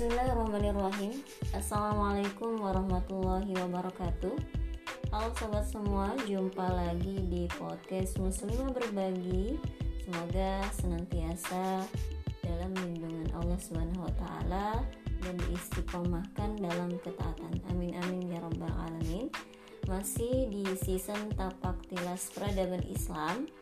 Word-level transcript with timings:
Bismillahirrahmanirrahim 0.00 1.12
Assalamualaikum 1.52 2.56
warahmatullahi 2.56 3.52
wabarakatuh 3.52 4.32
Halo 5.12 5.28
sobat 5.36 5.68
semua, 5.68 6.16
jumpa 6.24 6.72
lagi 6.72 7.20
di 7.28 7.44
podcast 7.52 8.16
Muslimah 8.16 8.72
Berbagi 8.72 9.60
Semoga 10.00 10.64
senantiasa 10.72 11.84
dalam 12.40 12.72
lindungan 12.80 13.28
Allah 13.36 13.60
Subhanahu 13.60 14.08
wa 14.08 14.80
dan 15.20 15.36
diistiqomahkan 15.36 16.56
dalam 16.56 16.96
ketaatan. 17.04 17.60
Amin 17.68 17.92
amin 18.00 18.32
ya 18.32 18.40
rabbal 18.40 18.72
alamin. 18.72 19.28
Masih 19.84 20.48
di 20.48 20.64
season 20.80 21.28
Tapak 21.36 21.76
Tilas 21.92 22.32
Peradaban 22.32 22.88
Islam. 22.88 23.52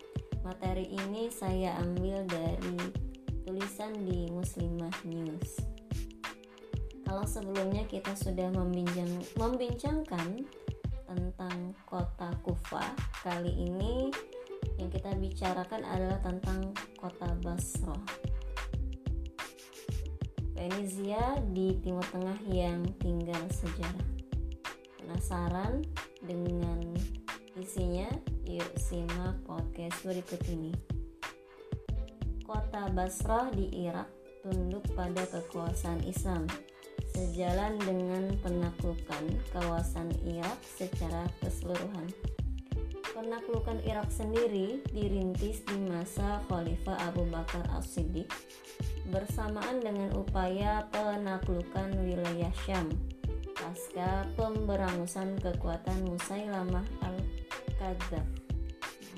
Materi 0.46 0.86
ini 0.86 1.34
saya 1.34 1.74
ambil 1.82 2.22
dari 2.30 2.94
tulisan 3.42 4.06
di 4.06 4.30
Muslimah 4.30 5.02
News. 5.02 5.77
Kalau 7.08 7.24
sebelumnya 7.24 7.88
kita 7.88 8.12
sudah 8.12 8.52
membincang, 8.52 9.08
membincangkan 9.40 10.44
tentang 11.08 11.72
kota 11.88 12.28
Kufa, 12.44 12.84
kali 13.24 13.48
ini 13.64 14.12
yang 14.76 14.92
kita 14.92 15.16
bicarakan 15.16 15.88
adalah 15.88 16.20
tentang 16.20 16.68
kota 17.00 17.32
Basra. 17.40 17.96
Venezia 20.52 21.40
di 21.48 21.80
Timur 21.80 22.04
Tengah 22.12 22.44
yang 22.44 22.84
tinggal 23.00 23.40
sejarah. 23.56 24.08
Penasaran 25.00 25.80
dengan 26.20 26.92
isinya? 27.56 28.12
Yuk 28.44 28.68
simak 28.76 29.40
podcast 29.48 29.96
berikut 30.04 30.44
ini. 30.52 30.76
Kota 32.44 32.92
Basrah 32.92 33.48
di 33.48 33.88
Irak 33.88 34.12
tunduk 34.44 34.84
pada 34.92 35.24
kekuasaan 35.24 36.04
Islam 36.04 36.44
sejalan 37.18 37.74
dengan 37.82 38.30
penaklukan 38.38 39.24
kawasan 39.50 40.14
Irak 40.22 40.62
secara 40.62 41.26
keseluruhan. 41.42 42.06
Penaklukan 43.10 43.82
Irak 43.82 44.14
sendiri 44.14 44.78
dirintis 44.94 45.66
di 45.66 45.82
masa 45.90 46.38
Khalifah 46.46 47.10
Abu 47.10 47.26
Bakar 47.26 47.66
As-Siddiq 47.74 48.30
bersamaan 49.10 49.82
dengan 49.82 50.14
upaya 50.14 50.86
penaklukan 50.94 51.90
wilayah 52.06 52.54
Syam 52.62 52.86
pasca 53.58 54.22
pemberangusan 54.38 55.34
kekuatan 55.42 56.06
Musailamah 56.06 56.86
al-Kadzab 57.02 58.22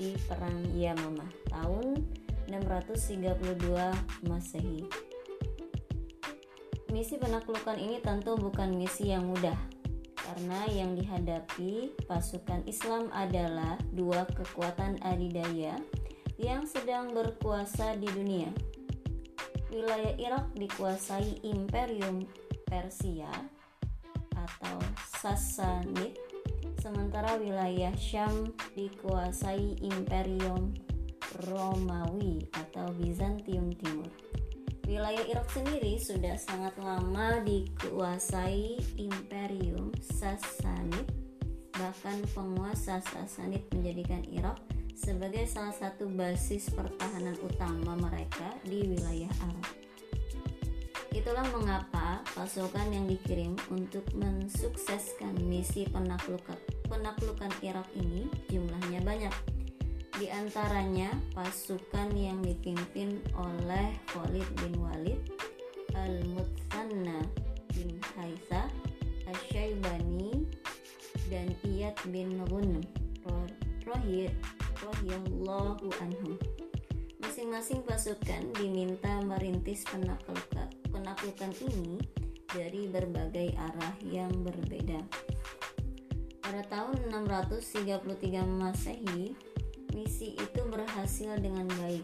di 0.01 0.17
Perang 0.25 0.65
Yamamah 0.73 1.29
tahun 1.53 2.01
632 2.49 4.25
Masehi. 4.25 5.10
Misi 6.91 7.15
penaklukan 7.15 7.79
ini 7.79 8.03
tentu 8.03 8.35
bukan 8.35 8.75
misi 8.75 9.15
yang 9.15 9.31
mudah 9.31 9.55
karena 10.11 10.67
yang 10.67 10.91
dihadapi 10.91 11.95
pasukan 12.03 12.67
Islam 12.67 13.07
adalah 13.15 13.79
dua 13.95 14.27
kekuatan 14.27 14.99
adidaya 14.99 15.79
yang 16.35 16.67
sedang 16.67 17.15
berkuasa 17.15 17.95
di 17.95 18.11
dunia. 18.11 18.51
Wilayah 19.71 20.19
Irak 20.19 20.51
dikuasai 20.51 21.47
Imperium 21.47 22.27
Persia 22.67 23.31
atau 24.35 24.77
Sassanid, 25.15 26.19
sementara 26.83 27.39
wilayah 27.39 27.95
Syam 27.95 28.51
dikuasai 28.75 29.79
Imperium 29.79 30.75
Romawi 31.47 32.51
atau 32.51 32.91
Bizantium 32.99 33.71
Timur. 33.79 34.11
Wilayah 34.91 35.23
Irak 35.23 35.47
sendiri 35.55 35.95
sudah 35.95 36.35
sangat 36.35 36.75
lama 36.75 37.39
dikuasai 37.47 38.75
Imperium 38.99 39.95
Sassanid. 40.03 41.07
Bahkan 41.79 42.27
penguasa 42.35 42.99
Sassanid 42.99 43.71
menjadikan 43.71 44.19
Irak 44.27 44.59
sebagai 44.91 45.47
salah 45.47 45.71
satu 45.71 46.11
basis 46.11 46.67
pertahanan 46.75 47.39
utama 47.39 47.95
mereka 48.03 48.51
di 48.67 48.83
wilayah 48.91 49.31
Arab. 49.47 49.71
Itulah 51.15 51.47
mengapa 51.55 52.19
pasukan 52.35 52.91
yang 52.91 53.07
dikirim 53.07 53.55
untuk 53.71 54.03
mensukseskan 54.11 55.39
misi 55.47 55.87
penaklukan, 55.87 56.59
penaklukan 56.91 57.51
Irak 57.63 57.87
ini 57.95 58.27
jumlahnya 58.51 58.99
banyak 59.07 59.60
di 60.21 60.29
antaranya 60.29 61.09
pasukan 61.33 62.13
yang 62.13 62.45
dipimpin 62.45 63.17
oleh 63.33 63.89
Khalid 64.13 64.45
bin 64.61 64.77
Walid, 64.77 65.17
Al-Mutsanna 65.97 67.25
bin 67.73 67.97
Haisa, 68.13 68.69
Asyaibani, 69.25 70.45
dan 71.25 71.49
Iyad 71.65 71.97
bin 72.13 72.37
Ghunem 72.45 72.85
Rohiyallahu 73.81 75.89
anhu. 76.05 76.37
Masing-masing 77.25 77.81
pasukan 77.81 78.45
diminta 78.61 79.25
merintis 79.25 79.81
penaklukan 79.89 81.49
ini 81.65 81.97
dari 82.45 82.85
berbagai 82.93 83.57
arah 83.57 83.97
yang 84.05 84.29
berbeda. 84.45 85.01
Pada 86.45 86.61
tahun 86.69 87.09
633 87.09 88.05
Masehi, 88.45 89.33
Misi 90.11 90.35
itu 90.35 90.61
berhasil 90.67 91.39
dengan 91.39 91.71
baik. 91.79 92.03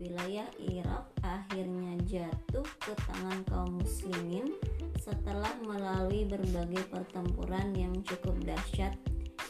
Wilayah 0.00 0.48
Irak 0.64 1.12
akhirnya 1.20 2.00
jatuh 2.08 2.64
ke 2.80 2.96
tangan 3.04 3.44
kaum 3.52 3.84
muslimin 3.84 4.56
setelah 4.96 5.52
melalui 5.60 6.24
berbagai 6.24 6.88
pertempuran 6.88 7.76
yang 7.76 7.92
cukup 8.00 8.32
dahsyat 8.48 8.96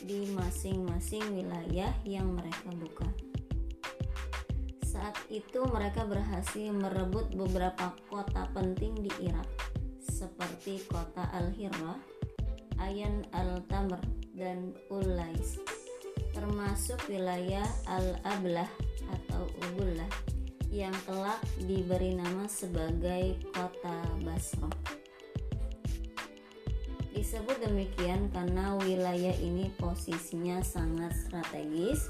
di 0.03 0.27
masing-masing 0.35 1.23
wilayah 1.31 1.95
yang 2.03 2.35
mereka 2.35 2.67
buka. 2.83 3.07
Saat 4.83 5.15
itu 5.31 5.63
mereka 5.71 6.03
berhasil 6.03 6.75
merebut 6.75 7.31
beberapa 7.31 7.95
kota 8.11 8.51
penting 8.59 9.07
di 9.07 9.31
Irak 9.31 9.47
seperti 10.03 10.83
kota 10.91 11.31
Al-Hirah, 11.31 12.03
Ayan 12.83 13.23
al-Tamr, 13.31 14.03
dan 14.35 14.75
Ulais 14.91 15.78
termasuk 16.39 17.03
wilayah 17.11 17.67
Al-Ablah 17.91 18.71
atau 19.11 19.51
Ubullah 19.67 20.07
yang 20.71 20.95
kelak 21.03 21.43
diberi 21.67 22.15
nama 22.15 22.47
sebagai 22.47 23.43
kota 23.51 23.99
Basra. 24.23 24.71
Disebut 27.11 27.59
demikian 27.59 28.31
karena 28.31 28.79
wilayah 28.79 29.35
ini 29.43 29.75
posisinya 29.83 30.63
sangat 30.63 31.11
strategis, 31.27 32.07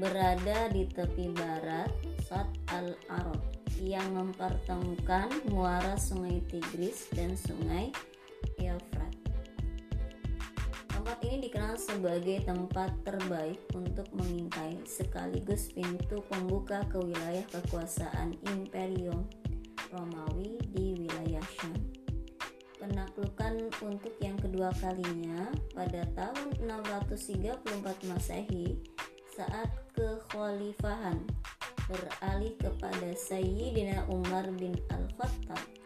berada 0.00 0.72
di 0.72 0.88
tepi 0.88 1.28
barat 1.36 1.92
Sat 2.24 2.48
al-Arab 2.72 3.44
yang 3.76 4.08
mempertemukan 4.16 5.28
muara 5.52 6.00
Sungai 6.00 6.40
Tigris 6.48 7.12
dan 7.12 7.36
Sungai 7.36 7.92
dikenal 11.38 11.78
sebagai 11.78 12.42
tempat 12.42 12.90
terbaik 13.06 13.62
untuk 13.74 14.10
mengintai 14.10 14.82
sekaligus 14.82 15.70
pintu 15.70 16.18
pembuka 16.26 16.82
ke 16.90 16.98
wilayah 16.98 17.46
kekuasaan 17.54 18.34
Imperium 18.50 19.22
Romawi 19.94 20.58
di 20.74 20.98
wilayah 20.98 21.42
Syam. 21.58 21.78
Penaklukan 22.78 23.70
untuk 23.82 24.14
yang 24.22 24.38
kedua 24.38 24.70
kalinya 24.82 25.50
pada 25.74 26.06
tahun 26.14 26.58
634 26.66 28.10
Masehi 28.10 28.78
saat 29.34 29.70
kekhalifahan 29.94 31.22
beralih 31.86 32.54
kepada 32.58 33.14
Sayyidina 33.16 34.06
Umar 34.10 34.50
bin 34.58 34.76
Al-Khattab 34.90 35.77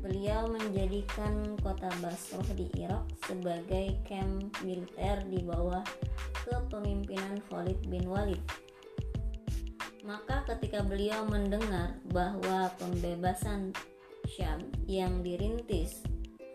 Beliau 0.00 0.48
menjadikan 0.48 1.60
kota 1.60 1.92
Basrah 2.00 2.48
di 2.56 2.72
Irak 2.80 3.04
sebagai 3.28 4.00
camp 4.08 4.48
militer 4.64 5.20
di 5.28 5.44
bawah 5.44 5.84
kepemimpinan 6.48 7.36
Khalid 7.52 7.84
bin 7.84 8.08
Walid. 8.08 8.40
Maka 10.00 10.48
ketika 10.48 10.80
beliau 10.80 11.28
mendengar 11.28 12.00
bahwa 12.08 12.72
pembebasan 12.80 13.76
Syam 14.24 14.64
yang 14.88 15.20
dirintis 15.20 16.00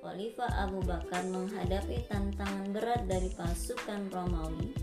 Khalifah 0.02 0.66
Abu 0.66 0.82
Bakar 0.82 1.22
menghadapi 1.30 2.02
tantangan 2.10 2.74
berat 2.74 3.06
dari 3.06 3.30
pasukan 3.38 4.10
Romawi, 4.10 4.74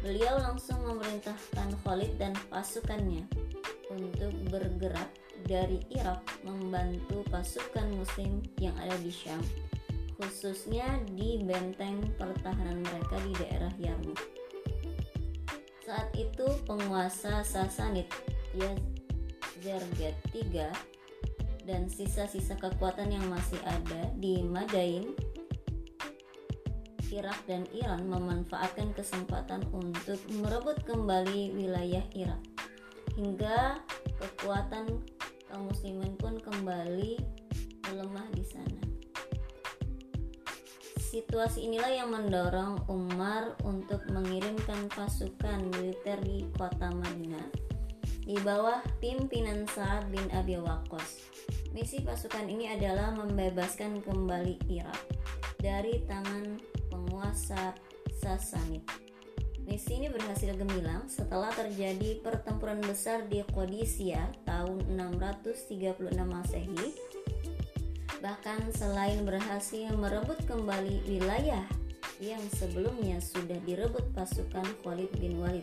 beliau 0.00 0.40
langsung 0.40 0.80
memerintahkan 0.84 1.76
Khalid 1.84 2.16
dan 2.16 2.32
pasukannya 2.48 3.28
untuk 3.92 4.32
bergerak 4.48 5.08
dari 5.48 5.80
Irak 5.88 6.44
membantu 6.44 7.24
pasukan 7.32 7.88
muslim 7.96 8.44
yang 8.60 8.76
ada 8.76 8.94
di 9.00 9.08
Syam 9.08 9.40
khususnya 10.18 10.98
di 11.14 11.38
benteng 11.46 12.02
pertahanan 12.18 12.82
mereka 12.82 13.16
di 13.22 13.32
daerah 13.38 13.72
Yarmouk. 13.78 14.18
Saat 15.86 16.10
itu 16.18 16.46
penguasa 16.66 17.46
Sasanid 17.46 18.10
Yazerget 18.58 20.18
III 20.34 20.74
dan 21.62 21.86
sisa-sisa 21.86 22.58
kekuatan 22.58 23.14
yang 23.14 23.24
masih 23.30 23.62
ada 23.62 24.10
di 24.18 24.42
Madain, 24.42 25.14
Irak 27.08 27.38
dan 27.46 27.64
Iran 27.70 28.10
memanfaatkan 28.10 28.92
kesempatan 28.98 29.64
untuk 29.70 30.18
merebut 30.34 30.82
kembali 30.82 31.54
wilayah 31.54 32.04
Irak. 32.12 32.42
Hingga 33.14 33.80
kekuatan 34.18 34.98
kaum 35.48 35.72
muslimin 35.72 36.14
pun 36.20 36.36
kembali 36.38 37.16
melemah 37.88 38.28
di 38.36 38.44
sana. 38.44 38.82
Situasi 41.00 41.64
inilah 41.64 41.88
yang 41.88 42.12
mendorong 42.12 42.84
Umar 42.92 43.56
untuk 43.64 44.04
mengirimkan 44.12 44.92
pasukan 44.92 45.64
militer 45.72 46.20
di 46.20 46.44
kota 46.54 46.92
Madinah 46.92 47.48
di 48.28 48.36
bawah 48.44 48.84
pimpinan 49.00 49.64
Sa'ad 49.72 50.12
bin 50.12 50.28
Abi 50.36 50.60
Waqqas 50.60 51.28
Misi 51.72 52.00
pasukan 52.00 52.48
ini 52.48 52.72
adalah 52.72 53.12
membebaskan 53.12 54.00
kembali 54.00 54.56
Irak 54.72 54.98
dari 55.60 56.00
tangan 56.08 56.56
penguasa 56.88 57.76
Sasanid. 58.18 58.82
Misi 59.68 60.00
ini 60.00 60.08
berhasil 60.08 60.56
gemilang 60.56 61.04
setelah 61.12 61.52
terjadi 61.52 62.24
pertempuran 62.24 62.80
besar 62.80 63.28
di 63.28 63.44
Qadisiyah 63.44 64.47
tahun 64.58 64.82
636 64.98 66.18
Masehi. 66.18 66.90
Bahkan 68.18 68.74
selain 68.74 69.22
berhasil 69.22 69.94
merebut 69.94 70.42
kembali 70.50 71.06
wilayah 71.06 71.62
yang 72.18 72.42
sebelumnya 72.58 73.22
sudah 73.22 73.62
direbut 73.62 74.02
pasukan 74.18 74.66
Khalid 74.82 75.14
bin 75.22 75.38
Walid. 75.38 75.62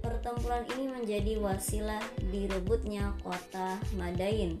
Pertempuran 0.00 0.64
ini 0.72 0.88
menjadi 0.88 1.36
wasilah 1.44 2.00
direbutnya 2.32 3.12
kota 3.20 3.76
Madain 4.00 4.56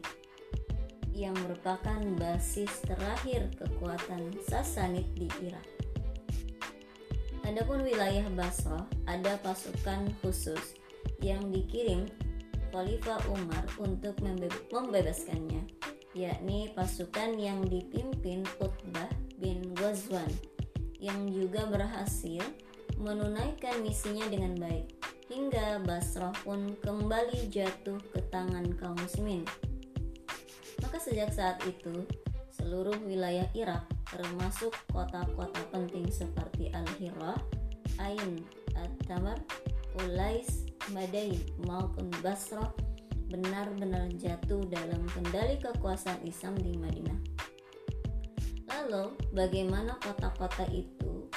yang 1.16 1.32
merupakan 1.40 1.96
basis 2.20 2.68
terakhir 2.84 3.48
kekuatan 3.56 4.36
Sasanid 4.44 5.08
di 5.16 5.32
Irak. 5.40 5.64
Adapun 7.48 7.88
wilayah 7.88 8.28
Basrah 8.36 8.84
ada 9.08 9.40
pasukan 9.40 10.12
khusus 10.20 10.76
yang 11.24 11.48
dikirim 11.48 12.04
Khalifah 12.70 13.18
Umar 13.34 13.66
untuk 13.82 14.14
membebaskannya, 14.70 15.66
yakni 16.14 16.70
pasukan 16.74 17.34
yang 17.34 17.66
dipimpin 17.66 18.46
Utbah 18.62 19.10
bin 19.42 19.74
Ghazwan 19.74 20.30
yang 21.02 21.26
juga 21.34 21.66
berhasil 21.66 22.42
menunaikan 23.00 23.82
misinya 23.82 24.26
dengan 24.30 24.54
baik 24.54 24.86
hingga 25.26 25.82
Basrah 25.82 26.34
pun 26.46 26.78
kembali 26.78 27.50
jatuh 27.50 27.98
ke 28.14 28.20
tangan 28.30 28.70
kaum 28.78 28.98
muslimin. 28.98 29.42
Maka 30.82 30.98
sejak 30.98 31.34
saat 31.34 31.58
itu, 31.66 32.06
seluruh 32.54 32.98
wilayah 33.02 33.46
Irak 33.54 33.86
termasuk 34.10 34.74
kota-kota 34.90 35.62
penting 35.70 36.10
seperti 36.10 36.74
Al-Hira, 36.74 37.38
Ain, 38.02 38.42
At-Tamar, 38.74 39.38
Ulais, 40.02 40.69
Madain 40.88 41.36
maupun 41.68 42.08
Basrah 42.24 42.72
benar-benar 43.30 44.10
jatuh 44.16 44.64
dalam 44.66 45.04
kendali 45.12 45.60
kekuasaan 45.60 46.24
Islam 46.26 46.58
di 46.58 46.74
Madinah. 46.80 47.20
Lalu, 48.66 49.14
bagaimana 49.36 50.00
kota-kota 50.00 50.64
itu? 50.72 51.28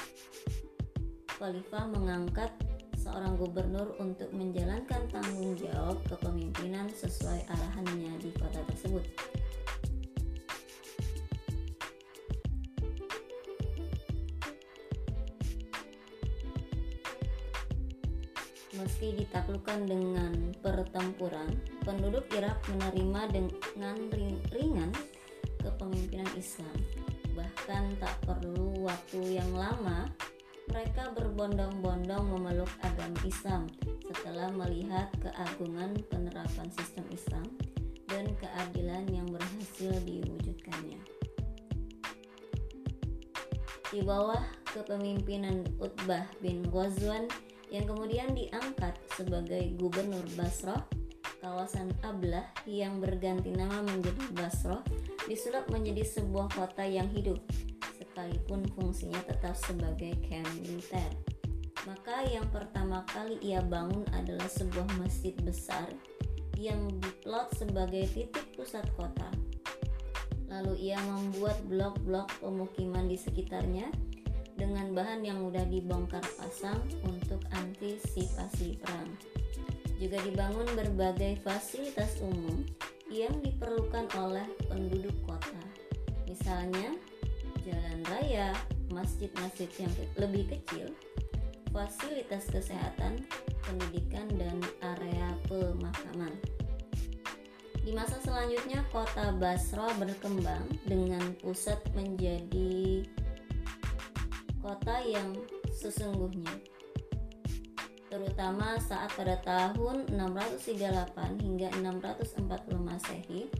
Khalifah 1.38 1.92
mengangkat 1.92 2.50
seorang 2.98 3.36
gubernur 3.36 3.92
untuk 4.00 4.32
menjalankan 4.32 5.04
tanggung 5.12 5.52
jawab 5.60 6.00
kepemimpinan 6.08 6.88
sesuai 6.88 7.44
arahannya 7.46 8.16
di 8.18 8.32
kota 8.32 8.64
tersebut. 8.64 9.04
Meski 18.74 19.14
ditaklukkan 19.14 19.86
dengan 19.86 20.50
pertempuran, 20.58 21.46
penduduk 21.86 22.26
Irak 22.34 22.58
menerima 22.74 23.20
dengan 23.30 23.96
ringan 24.50 24.90
kepemimpinan 25.62 26.26
Islam. 26.34 26.74
Bahkan 27.38 28.02
tak 28.02 28.18
perlu 28.26 28.82
waktu 28.82 29.38
yang 29.38 29.50
lama, 29.54 30.10
mereka 30.74 31.14
berbondong-bondong 31.14 32.24
memeluk 32.34 32.70
agama 32.82 33.14
Islam 33.22 33.70
setelah 34.10 34.50
melihat 34.50 35.06
keagungan 35.22 35.94
penerapan 36.10 36.68
sistem 36.74 37.06
Islam 37.14 37.46
dan 38.10 38.26
keadilan 38.42 39.06
yang 39.06 39.28
berhasil 39.30 39.94
diwujudkannya. 40.02 41.00
Di 43.94 44.02
bawah 44.02 44.42
kepemimpinan 44.74 45.62
Utbah 45.78 46.26
bin 46.42 46.66
Ghazwan 46.66 47.30
yang 47.72 47.88
kemudian 47.88 48.32
diangkat 48.34 48.96
sebagai 49.14 49.72
gubernur 49.78 50.24
Basrah, 50.36 50.84
kawasan 51.40 51.92
Ablah 52.00 52.48
yang 52.64 53.00
berganti 53.00 53.52
nama 53.52 53.84
menjadi 53.84 54.24
Basrah 54.36 54.82
disulap 55.24 55.68
menjadi 55.72 56.04
sebuah 56.04 56.52
kota 56.52 56.84
yang 56.84 57.08
hidup, 57.12 57.40
sekalipun 57.96 58.64
fungsinya 58.76 59.20
tetap 59.24 59.56
sebagai 59.56 60.12
camp 60.24 60.48
militer. 60.60 61.10
Maka 61.84 62.24
yang 62.32 62.48
pertama 62.48 63.04
kali 63.12 63.36
ia 63.44 63.60
bangun 63.60 64.08
adalah 64.16 64.48
sebuah 64.48 64.88
masjid 64.96 65.36
besar 65.44 65.84
yang 66.56 66.88
diplot 67.02 67.52
sebagai 67.60 68.08
titik 68.16 68.46
pusat 68.56 68.88
kota. 68.96 69.28
Lalu 70.48 70.92
ia 70.92 71.00
membuat 71.02 71.60
blok-blok 71.66 72.30
pemukiman 72.40 73.04
di 73.10 73.18
sekitarnya 73.18 73.90
dengan 74.54 74.94
bahan 74.94 75.26
yang 75.26 75.42
mudah 75.42 75.66
dibongkar 75.66 76.22
pasang 76.38 76.78
untuk 77.06 77.42
antisipasi 77.54 78.78
perang. 78.78 79.10
Juga 79.98 80.18
dibangun 80.22 80.66
berbagai 80.74 81.42
fasilitas 81.42 82.18
umum 82.22 82.66
yang 83.10 83.34
diperlukan 83.42 84.10
oleh 84.18 84.46
penduduk 84.66 85.14
kota. 85.22 85.62
Misalnya, 86.26 86.98
jalan 87.62 88.00
raya, 88.10 88.50
masjid-masjid 88.90 89.70
yang 89.78 89.92
lebih 90.18 90.50
kecil, 90.50 90.90
fasilitas 91.70 92.46
kesehatan, 92.50 93.22
pendidikan, 93.66 94.26
dan 94.34 94.58
area 94.82 95.34
pemakaman. 95.46 96.34
Di 97.84 97.92
masa 97.92 98.16
selanjutnya, 98.24 98.80
kota 98.88 99.36
Basra 99.36 99.92
berkembang 100.00 100.64
dengan 100.88 101.36
pusat 101.44 101.76
menjadi 101.92 103.04
kota 104.64 104.96
yang 105.04 105.36
sesungguhnya 105.68 106.56
terutama 108.08 108.80
saat 108.80 109.12
pada 109.12 109.36
tahun 109.44 110.08
638 110.08 111.44
hingga 111.44 111.68
640 111.84 112.48
Masehi 112.80 113.52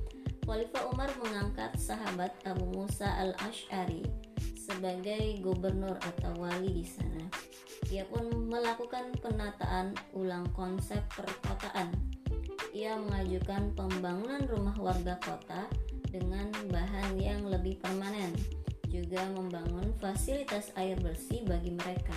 Khalifah 0.49 0.89
Umar 0.89 1.13
mengangkat 1.21 1.77
sahabat 1.77 2.33
Abu 2.49 2.65
Musa 2.73 3.09
al-Ash'ari 3.21 4.05
sebagai 4.57 5.41
gubernur 5.45 5.97
atau 6.01 6.37
wali 6.37 6.69
di 6.69 6.85
sana. 6.85 7.29
Ia 7.89 8.05
pun 8.09 8.29
melakukan 8.49 9.13
penataan 9.25 9.97
ulang 10.13 10.45
konsep 10.53 11.01
perkotaan. 11.17 11.93
Ia 12.77 12.97
mengajukan 12.97 13.73
pembangunan 13.73 14.45
rumah 14.49 14.77
warga 14.77 15.17
kota 15.25 15.65
dengan 16.13 16.53
bahan 16.69 17.17
yang 17.17 17.45
lebih 17.49 17.81
permanen 17.81 18.37
juga 18.95 19.27
membangun 19.35 19.91
fasilitas 19.99 20.71
air 20.79 20.95
bersih 21.03 21.43
bagi 21.43 21.75
mereka. 21.75 22.15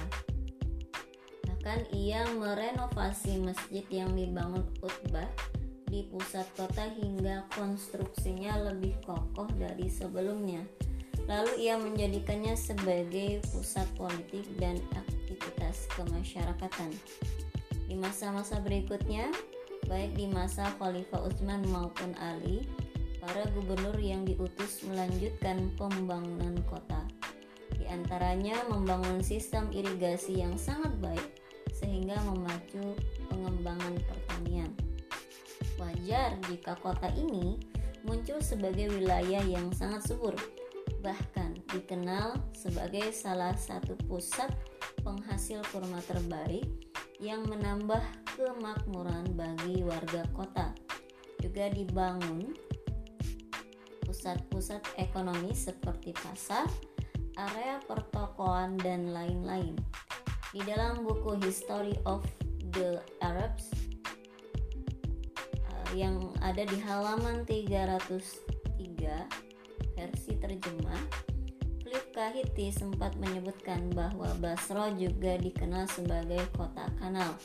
Bahkan 1.50 1.90
ia 1.90 2.22
merenovasi 2.38 3.42
masjid 3.42 3.82
yang 3.90 4.14
dibangun 4.14 4.62
Utbah 4.86 5.26
di 5.90 6.06
pusat 6.14 6.46
kota 6.54 6.86
hingga 6.94 7.50
konstruksinya 7.58 8.70
lebih 8.70 8.94
kokoh 9.02 9.50
dari 9.58 9.90
sebelumnya. 9.90 10.62
Lalu 11.26 11.68
ia 11.68 11.76
menjadikannya 11.76 12.54
sebagai 12.56 13.44
pusat 13.52 13.90
politik 13.98 14.46
dan 14.62 14.78
aktivitas 14.96 15.90
kemasyarakatan. 15.98 16.94
Di 17.88 17.96
masa-masa 17.98 18.64
berikutnya, 18.64 19.28
baik 19.92 20.16
di 20.16 20.28
masa 20.32 20.72
Khalifah 20.80 21.28
Utsman 21.28 21.64
maupun 21.68 22.16
Ali, 22.20 22.64
para 23.28 23.44
gubernur 23.52 24.00
yang 24.00 24.24
diutus 24.24 24.88
melanjutkan 24.88 25.68
pembangunan 25.76 26.56
kota. 26.64 27.04
Di 27.76 27.84
antaranya 27.92 28.56
membangun 28.72 29.20
sistem 29.20 29.68
irigasi 29.76 30.40
yang 30.40 30.56
sangat 30.56 30.96
baik 31.04 31.44
sehingga 31.76 32.16
memacu 32.24 32.96
pengembangan 33.28 34.00
pertanian. 34.00 34.72
Wajar 35.76 36.40
jika 36.48 36.80
kota 36.80 37.12
ini 37.20 37.60
muncul 38.08 38.40
sebagai 38.40 38.96
wilayah 38.96 39.44
yang 39.44 39.76
sangat 39.76 40.08
subur, 40.08 40.32
bahkan 41.04 41.60
dikenal 41.76 42.40
sebagai 42.56 43.12
salah 43.12 43.60
satu 43.60 44.00
pusat 44.08 44.48
penghasil 45.04 45.60
kurma 45.76 46.00
terbaik 46.08 46.64
yang 47.20 47.44
menambah 47.44 48.00
kemakmuran 48.40 49.36
bagi 49.36 49.84
warga 49.84 50.24
kota. 50.32 50.72
Juga 51.44 51.68
dibangun 51.70 52.67
pusat-pusat 54.08 54.80
ekonomi 54.96 55.52
seperti 55.52 56.16
pasar, 56.16 56.64
area 57.36 57.84
pertokoan, 57.84 58.80
dan 58.80 59.12
lain-lain. 59.12 59.76
Di 60.56 60.64
dalam 60.64 61.04
buku 61.04 61.36
History 61.44 62.00
of 62.08 62.24
the 62.72 63.04
Arabs 63.20 63.68
uh, 65.68 65.88
yang 65.92 66.32
ada 66.40 66.64
di 66.64 66.80
halaman 66.88 67.44
303 67.44 68.32
versi 70.00 70.32
terjemah, 70.40 71.04
Philip 71.84 72.08
Kahiti 72.16 72.72
sempat 72.72 73.20
menyebutkan 73.20 73.92
bahwa 73.92 74.32
Basro 74.40 74.88
juga 74.96 75.36
dikenal 75.36 75.92
sebagai 75.92 76.48
kota 76.56 76.88
kanal. 77.04 77.36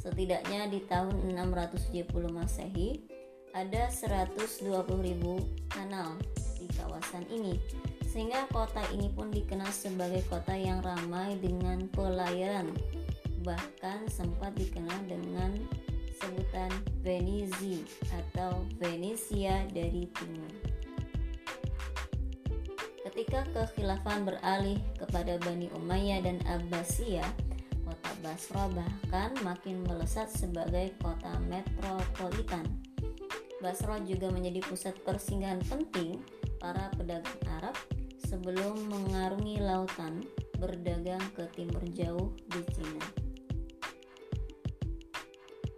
Setidaknya 0.00 0.72
di 0.72 0.80
tahun 0.88 1.36
670 1.36 2.08
Masehi, 2.32 3.19
ada 3.54 3.90
120.000 3.90 4.86
kanal 5.70 6.14
di 6.58 6.66
kawasan 6.78 7.26
ini. 7.30 7.58
Sehingga 8.06 8.46
kota 8.50 8.82
ini 8.90 9.10
pun 9.10 9.30
dikenal 9.30 9.70
sebagai 9.70 10.22
kota 10.26 10.54
yang 10.54 10.82
ramai 10.82 11.38
dengan 11.38 11.86
pelayaran. 11.94 12.70
Bahkan 13.46 14.10
sempat 14.10 14.54
dikenal 14.58 15.06
dengan 15.06 15.54
sebutan 16.20 16.70
Venizi 17.00 17.86
atau 18.12 18.66
Venesia 18.76 19.64
dari 19.72 20.04
timur. 20.12 20.52
Ketika 23.00 23.42
kekhilafan 23.56 24.28
beralih 24.28 24.78
kepada 25.00 25.40
Bani 25.40 25.72
Umayyah 25.72 26.20
dan 26.22 26.38
Abbasiyah 26.46 27.26
kota 27.82 28.10
Basra 28.22 28.70
bahkan 28.70 29.34
makin 29.42 29.82
melesat 29.82 30.30
sebagai 30.30 30.94
kota 31.02 31.40
metropolitan 31.50 32.62
Basra 33.60 34.00
juga 34.00 34.32
menjadi 34.32 34.64
pusat 34.64 34.96
persinggahan 35.04 35.60
penting 35.68 36.24
para 36.56 36.88
pedagang 36.96 37.40
Arab 37.60 37.76
sebelum 38.24 38.88
mengarungi 38.88 39.60
lautan 39.60 40.24
berdagang 40.56 41.22
ke 41.36 41.44
timur 41.52 41.84
jauh 41.92 42.32
di 42.48 42.60
Cina. 42.72 43.04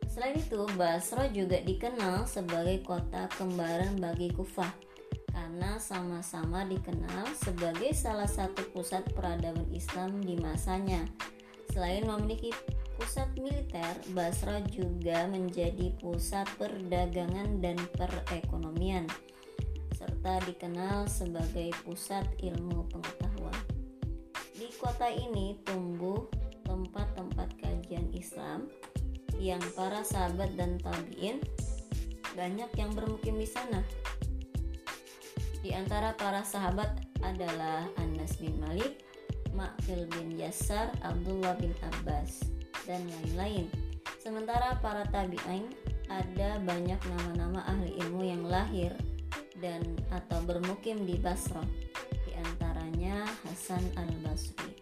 Selain 0.07 0.39
itu, 0.39 0.63
Basra 0.79 1.27
juga 1.33 1.59
dikenal 1.59 2.31
sebagai 2.31 2.87
kota 2.87 3.27
kembaran 3.35 3.99
bagi 3.99 4.31
Kufah 4.31 4.71
karena 5.33 5.81
sama-sama 5.81 6.69
dikenal 6.69 7.25
sebagai 7.41 7.97
salah 7.97 8.29
satu 8.29 8.63
pusat 8.77 9.03
peradaban 9.17 9.67
Islam 9.73 10.21
di 10.21 10.37
masanya. 10.37 11.09
Selain 11.73 12.05
memiliki 12.05 12.53
pusat 12.97 13.29
militer, 13.39 13.95
Basra 14.13 14.63
juga 14.69 15.25
menjadi 15.29 15.93
pusat 15.99 16.47
perdagangan 16.57 17.61
dan 17.61 17.77
perekonomian, 17.97 19.09
serta 19.97 20.43
dikenal 20.47 21.11
sebagai 21.11 21.73
pusat 21.83 22.25
ilmu 22.41 22.89
pengetahuan. 22.91 23.59
Di 24.55 24.71
kota 24.79 25.11
ini 25.11 25.59
tumbuh 25.67 26.31
tempat-tempat 26.63 27.49
kajian 27.59 28.09
Islam 28.15 28.71
yang 29.43 29.63
para 29.75 30.07
sahabat 30.07 30.55
dan 30.55 30.79
tabiin 30.79 31.43
banyak 32.39 32.71
yang 32.79 32.95
bermukim 32.95 33.37
di 33.37 33.49
sana. 33.49 33.83
Di 35.63 35.71
antara 35.75 36.15
para 36.15 36.43
sahabat 36.43 36.91
adalah 37.23 37.87
Anas 37.99 38.39
bin 38.39 38.59
Malik, 38.59 39.03
Ma'qil 39.55 40.11
bin 40.11 40.35
Yasar, 40.35 40.91
Abdullah 41.05 41.55
bin 41.61 41.71
Abbas 41.83 42.62
dan 42.87 43.05
lain-lain. 43.07 43.67
Sementara 44.23 44.79
para 44.79 45.03
tabi'in 45.11 45.67
ada 46.07 46.61
banyak 46.63 47.01
nama-nama 47.09 47.65
ahli 47.67 47.97
ilmu 48.07 48.23
yang 48.23 48.45
lahir 48.47 48.93
dan 49.59 49.83
atau 50.11 50.43
bermukim 50.43 51.07
di 51.07 51.19
Basra, 51.19 51.63
di 52.27 52.33
antaranya 52.35 53.27
Hasan 53.47 53.83
al-Basri. 53.99 54.75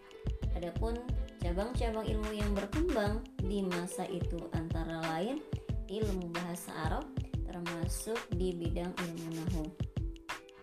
Adapun 0.57 0.97
cabang-cabang 1.41 2.05
ilmu 2.05 2.31
yang 2.37 2.51
berkembang 2.53 3.25
di 3.41 3.65
masa 3.65 4.05
itu 4.09 4.37
antara 4.53 5.01
lain 5.15 5.41
ilmu 5.89 6.29
bahasa 6.33 6.69
Arab 6.85 7.05
termasuk 7.49 8.17
di 8.37 8.53
bidang 8.55 8.93
ilmu 8.93 9.29
nahu. 9.41 9.63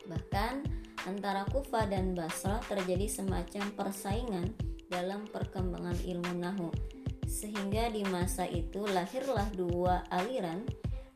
Bahkan 0.08 0.54
antara 1.04 1.44
Kufa 1.50 1.84
dan 1.86 2.16
Basra 2.16 2.62
terjadi 2.64 3.06
semacam 3.10 3.64
persaingan 3.76 4.46
dalam 4.88 5.28
perkembangan 5.28 6.00
ilmu 6.00 6.32
nahu 6.40 6.68
sehingga 7.28 7.92
di 7.92 8.02
masa 8.08 8.48
itu 8.48 8.88
lahirlah 8.88 9.46
dua 9.52 10.02
aliran 10.08 10.64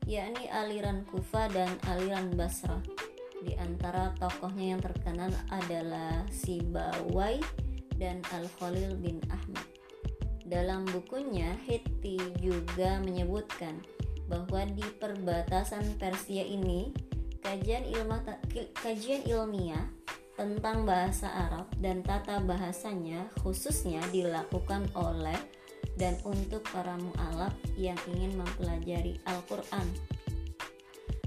yakni 0.05 0.45
aliran 0.53 1.01
Kufa 1.09 1.49
dan 1.49 1.73
aliran 1.89 2.29
Basra 2.37 2.77
di 3.43 3.57
antara 3.59 4.13
tokohnya 4.21 4.77
yang 4.77 4.81
terkenal 4.85 5.33
adalah 5.51 6.23
Sibawai 6.31 7.41
dan 7.99 8.23
Al-Khalil 8.31 8.95
bin 9.03 9.19
Ahmad. 9.27 9.67
Dalam 10.47 10.87
bukunya 10.87 11.55
Hitti 11.67 12.19
juga 12.39 13.03
menyebutkan 13.03 13.83
bahwa 14.29 14.63
di 14.71 14.85
perbatasan 15.01 15.99
Persia 15.99 16.45
ini 16.45 16.95
kajian 17.43 17.83
ilmu 17.83 18.23
kajian 18.79 19.27
ilmiah 19.27 19.83
tentang 20.39 20.87
bahasa 20.87 21.27
Arab 21.29 21.67
dan 21.83 22.01
tata 22.01 22.39
bahasanya 22.39 23.27
khususnya 23.43 24.01
dilakukan 24.09 24.87
oleh 24.95 25.35
dan 25.99 26.17
untuk 26.25 26.65
para 26.73 26.97
mu'alaf 26.97 27.53
yang 27.77 27.97
ingin 28.11 28.35
mempelajari 28.39 29.19
Al-Quran 29.29 29.87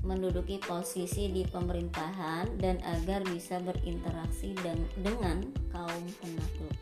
menduduki 0.06 0.62
posisi 0.62 1.28
di 1.34 1.42
pemerintahan 1.42 2.62
dan 2.62 2.78
agar 2.86 3.26
bisa 3.26 3.58
berinteraksi 3.58 4.54
dengan 5.02 5.42
kaum 5.74 6.04
penakluk. 6.22 6.76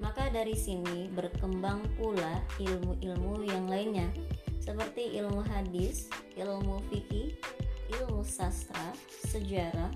Maka 0.00 0.32
dari 0.32 0.56
sini 0.56 1.12
berkembang 1.12 1.84
pula 2.00 2.40
ilmu-ilmu 2.56 3.44
yang 3.44 3.68
lainnya 3.68 4.08
seperti 4.56 5.20
ilmu 5.20 5.44
hadis, 5.44 6.08
ilmu 6.40 6.80
fikih, 6.88 7.36
ilmu 8.00 8.24
sastra, 8.24 8.96
sejarah, 9.28 9.92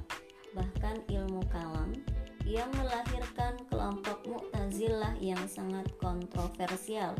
bahkan 0.53 1.01
ilmu 1.09 1.41
kalam, 1.49 1.97
yang 2.45 2.69
melahirkan 2.77 3.57
kelompok 3.73 4.21
Mu'tazilah 4.29 5.17
yang 5.21 5.41
sangat 5.49 5.89
kontroversial. 5.97 7.17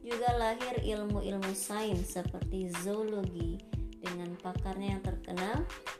Juga 0.00 0.32
lahir 0.40 0.80
ilmu-ilmu 0.80 1.52
sains 1.52 2.16
seperti 2.16 2.72
zoologi 2.80 3.60
dengan 4.00 4.32
pakarnya 4.40 4.96
yang 4.96 5.02
terkenal 5.04 5.56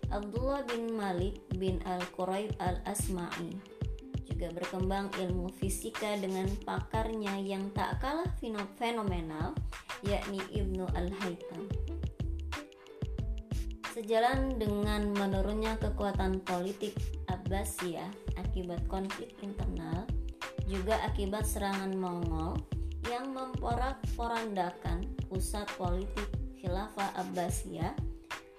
Abdullah 0.08 0.62
bin 0.64 0.94
Malik 0.94 1.42
bin 1.58 1.82
Al-Quraib 1.84 2.54
Al-Asma'i. 2.62 3.52
Juga 4.24 4.52
berkembang 4.54 5.10
ilmu 5.16 5.50
fisika 5.58 6.14
dengan 6.16 6.46
pakarnya 6.62 7.40
yang 7.42 7.66
tak 7.74 7.98
kalah 7.98 8.30
fenomenal 8.78 9.52
yakni 10.06 10.38
Ibnu 10.54 10.86
Al-Haytham. 10.94 11.66
Sejalan 13.96 14.60
dengan 14.60 15.08
menurunnya 15.16 15.80
kekuatan 15.80 16.44
politik 16.44 16.92
Abbasiyah 17.32 18.36
akibat 18.36 18.84
konflik 18.92 19.32
internal, 19.40 20.04
juga 20.68 21.00
akibat 21.00 21.48
serangan 21.48 21.96
Mongol 21.96 22.60
yang 23.08 23.32
memporak-porandakan 23.32 25.16
pusat 25.32 25.64
politik 25.80 26.28
Khilafah 26.60 27.16
Abbasiyah 27.24 27.96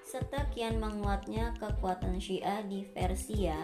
serta 0.01 0.50
kian 0.58 0.82
menguatnya 0.82 1.53
kekuatan 1.62 2.17
Syiah 2.17 2.65
di 2.65 2.89
Persia 2.89 3.62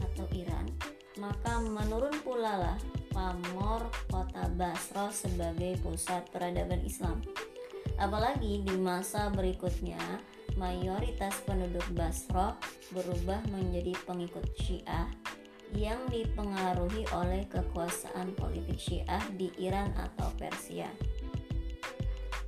atau 0.00 0.24
Iran, 0.32 0.72
maka 1.20 1.60
menurun 1.60 2.16
pula 2.24 2.64
lah 2.64 2.78
pamor 3.12 3.92
kota 4.08 4.48
Basra 4.56 5.12
sebagai 5.12 5.84
pusat 5.84 6.24
peradaban 6.32 6.80
Islam. 6.80 7.20
Apalagi 8.00 8.64
di 8.64 8.72
masa 8.80 9.28
berikutnya 9.28 10.00
mayoritas 10.58 11.36
penduduk 11.44 11.84
Basra 11.92 12.56
berubah 12.90 13.42
menjadi 13.50 13.94
pengikut 14.06 14.46
Syiah 14.58 15.06
yang 15.74 16.02
dipengaruhi 16.10 17.06
oleh 17.14 17.46
kekuasaan 17.46 18.34
politik 18.34 18.78
Syiah 18.78 19.22
di 19.38 19.54
Iran 19.60 19.94
atau 19.94 20.30
Persia. 20.34 20.90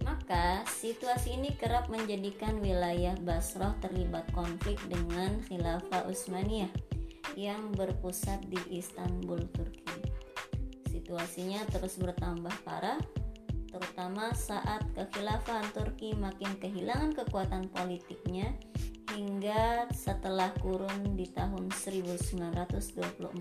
Maka, 0.03 0.67
situasi 0.67 1.39
ini 1.39 1.55
kerap 1.55 1.87
menjadikan 1.87 2.59
wilayah 2.59 3.15
Basrah 3.23 3.79
terlibat 3.79 4.27
konflik 4.35 4.75
dengan 4.91 5.39
Khilafah 5.47 6.11
Utsmaniyah 6.11 6.71
yang 7.39 7.71
berpusat 7.73 8.43
di 8.51 8.59
Istanbul, 8.75 9.47
Turki. 9.55 9.99
Situasinya 10.91 11.63
terus 11.71 11.97
bertambah 11.97 12.53
parah 12.67 12.99
terutama 13.73 14.37
saat 14.37 14.85
kekhilafahan 14.93 15.73
Turki 15.73 16.13
makin 16.13 16.53
kehilangan 16.61 17.17
kekuatan 17.17 17.73
politiknya 17.73 18.53
hingga 19.17 19.89
setelah 19.97 20.53
kurun 20.61 21.17
di 21.17 21.25
tahun 21.33 21.73
1924. 21.73 23.33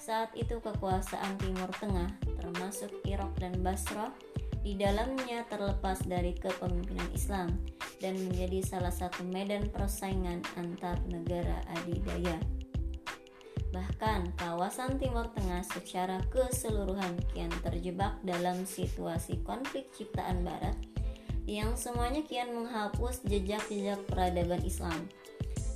Saat 0.00 0.34
itu 0.34 0.58
kekuasaan 0.58 1.38
Timur 1.38 1.70
Tengah 1.78 2.10
termasuk 2.42 2.90
Irak 3.06 3.30
dan 3.38 3.54
Basra 3.62 4.10
di 4.60 4.76
dalamnya 4.76 5.44
terlepas 5.48 6.04
dari 6.04 6.36
kepemimpinan 6.36 7.10
Islam 7.14 7.48
dan 8.02 8.16
menjadi 8.16 8.60
salah 8.64 8.92
satu 8.92 9.24
medan 9.24 9.68
persaingan 9.72 10.44
antar 10.56 11.00
negara 11.08 11.64
adidaya. 11.80 12.36
Bahkan 13.70 14.34
kawasan 14.34 14.98
Timur 14.98 15.30
Tengah 15.30 15.62
secara 15.62 16.18
keseluruhan 16.34 17.14
kian 17.30 17.54
terjebak 17.62 18.18
dalam 18.26 18.66
situasi 18.66 19.38
konflik 19.46 19.94
ciptaan 19.94 20.42
Barat 20.42 20.74
yang 21.46 21.78
semuanya 21.78 22.22
kian 22.26 22.50
menghapus 22.50 23.22
jejak-jejak 23.26 24.02
peradaban 24.10 24.62
Islam. 24.66 25.06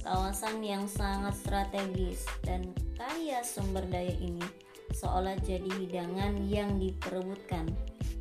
Kawasan 0.03 0.61
yang 0.61 0.85
sangat 0.91 1.33
strategis 1.39 2.27
dan 2.45 2.75
kaya 2.99 3.41
sumber 3.41 3.87
daya 3.89 4.13
ini 4.21 4.45
seolah 4.93 5.39
jadi 5.41 5.71
hidangan 5.81 6.45
yang 6.45 6.77
diperebutkan 6.77 7.71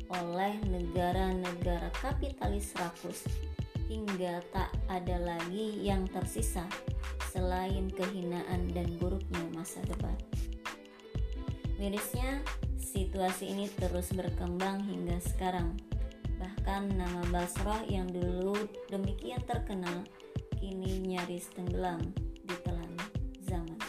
oleh 0.08 0.54
negara-negara 0.64 1.90
kapitalis 1.98 2.72
rakus 2.78 3.26
hingga 3.90 4.40
tak 4.48 4.72
ada 4.88 5.20
lagi 5.20 5.76
yang 5.84 6.08
tersisa 6.08 6.64
selain 7.34 7.90
kehinaan 7.90 8.70
dan 8.70 8.86
buruknya 9.02 9.42
masa 9.50 9.82
depan. 9.90 10.14
Mirisnya, 11.82 12.38
situasi 12.78 13.50
ini 13.50 13.66
terus 13.74 14.14
berkembang 14.14 14.86
hingga 14.86 15.18
sekarang. 15.18 15.74
Bahkan 16.38 16.94
nama 16.94 17.26
Basrah 17.34 17.82
yang 17.90 18.06
dulu 18.06 18.54
demikian 18.86 19.42
terkenal 19.42 20.06
kini 20.62 21.02
nyaris 21.02 21.50
tenggelam 21.50 22.14
di 22.46 22.54
telan 22.62 22.94
zaman. 23.42 23.82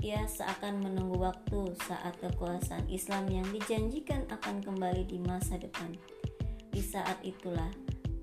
Ia 0.00 0.24
seakan 0.30 0.80
menunggu 0.80 1.18
waktu 1.18 1.74
saat 1.90 2.16
kekuasaan 2.22 2.86
Islam 2.86 3.26
yang 3.28 3.44
dijanjikan 3.50 4.30
akan 4.30 4.62
kembali 4.62 5.10
di 5.10 5.18
masa 5.18 5.58
depan. 5.58 5.92
Di 6.70 6.80
saat 6.80 7.18
itulah 7.26 7.68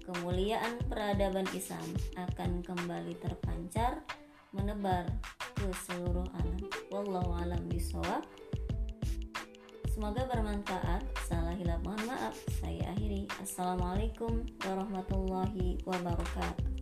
kemuliaan 0.08 0.80
peradaban 0.88 1.46
Islam 1.51 1.86
akan 2.16 2.63
kembali 2.63 3.13
terpancar 3.20 4.08
menebar 4.58 5.06
ke 5.54 5.70
seluruh 5.86 6.26
alam. 6.38 6.62
Wallahu 6.90 7.32
alam 7.38 7.62
bisawab. 7.70 8.26
Semoga 9.94 10.30
bermanfaat. 10.30 11.02
Salah 11.26 11.58
hilap 11.58 11.82
mohon 11.82 12.02
maaf. 12.06 12.38
Saya 12.62 12.94
akhiri. 12.94 13.26
Assalamualaikum 13.42 14.46
warahmatullahi 14.62 15.82
wabarakatuh. 15.86 16.76